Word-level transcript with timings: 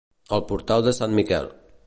El 0.37 0.41
portal 0.53 0.87
de 0.89 0.95
Sant 1.01 1.15
Miquel. 1.21 1.53